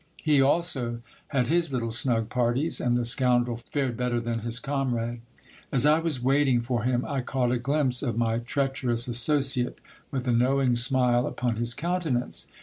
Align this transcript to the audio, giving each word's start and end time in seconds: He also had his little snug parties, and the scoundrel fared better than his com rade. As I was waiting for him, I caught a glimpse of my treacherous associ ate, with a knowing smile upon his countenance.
He 0.23 0.41
also 0.41 0.99
had 1.27 1.45
his 1.45 1.71
little 1.71 1.91
snug 1.91 2.29
parties, 2.29 2.81
and 2.81 2.97
the 2.97 3.05
scoundrel 3.05 3.57
fared 3.69 3.95
better 3.97 4.19
than 4.19 4.39
his 4.39 4.57
com 4.59 4.95
rade. 4.95 5.21
As 5.71 5.85
I 5.85 5.99
was 5.99 6.19
waiting 6.23 6.61
for 6.61 6.81
him, 6.81 7.05
I 7.05 7.21
caught 7.21 7.51
a 7.51 7.59
glimpse 7.59 8.01
of 8.01 8.17
my 8.17 8.39
treacherous 8.39 9.07
associ 9.07 9.67
ate, 9.67 9.77
with 10.09 10.27
a 10.27 10.31
knowing 10.31 10.75
smile 10.75 11.27
upon 11.27 11.57
his 11.57 11.75
countenance. 11.75 12.47